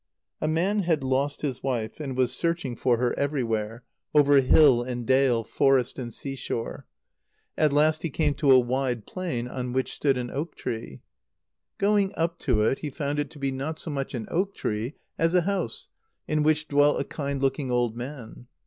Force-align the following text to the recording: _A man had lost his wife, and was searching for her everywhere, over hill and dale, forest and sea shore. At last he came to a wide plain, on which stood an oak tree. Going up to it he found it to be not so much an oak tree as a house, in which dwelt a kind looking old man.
_A 0.41 0.47
man 0.47 0.79
had 0.79 1.03
lost 1.03 1.43
his 1.43 1.61
wife, 1.61 1.99
and 1.99 2.17
was 2.17 2.33
searching 2.33 2.75
for 2.75 2.97
her 2.97 3.13
everywhere, 3.19 3.83
over 4.15 4.41
hill 4.41 4.81
and 4.81 5.05
dale, 5.05 5.43
forest 5.43 5.99
and 5.99 6.11
sea 6.11 6.35
shore. 6.35 6.87
At 7.55 7.71
last 7.71 8.01
he 8.01 8.09
came 8.09 8.33
to 8.33 8.51
a 8.51 8.57
wide 8.57 9.05
plain, 9.05 9.47
on 9.47 9.73
which 9.73 9.93
stood 9.93 10.17
an 10.17 10.31
oak 10.31 10.55
tree. 10.55 11.01
Going 11.77 12.13
up 12.17 12.39
to 12.39 12.63
it 12.63 12.79
he 12.79 12.89
found 12.89 13.19
it 13.19 13.29
to 13.29 13.37
be 13.37 13.51
not 13.51 13.77
so 13.77 13.91
much 13.91 14.15
an 14.15 14.27
oak 14.31 14.55
tree 14.55 14.95
as 15.19 15.35
a 15.35 15.41
house, 15.41 15.89
in 16.27 16.41
which 16.41 16.67
dwelt 16.67 16.99
a 16.99 17.03
kind 17.03 17.39
looking 17.39 17.69
old 17.69 17.95
man. 17.95 18.47